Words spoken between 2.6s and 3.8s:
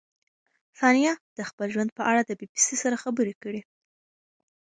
سي سره خبرې کړې.